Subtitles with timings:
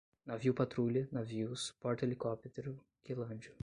[0.25, 3.53] Navio-patrulha, navios, porta-helicóptero, quelândio